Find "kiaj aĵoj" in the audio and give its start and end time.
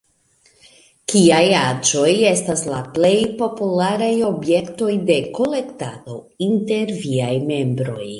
1.11-2.13